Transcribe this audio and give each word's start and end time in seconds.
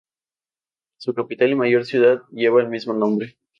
Su 0.99 1.13
capital 1.13 1.51
y 1.51 1.55
mayor 1.55 1.85
ciudad 1.85 2.23
lleva 2.31 2.59
el 2.59 2.69
mismo 2.69 2.91
nombre. 2.91 3.37